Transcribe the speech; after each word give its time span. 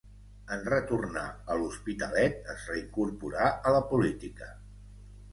En 0.53 0.61
retornar 0.73 1.25
a 1.55 1.57
l'Hospitalet, 1.59 2.39
es 2.53 2.63
reincorporà 2.69 3.51
a 3.69 3.75
la 3.77 3.83
política. 3.91 4.49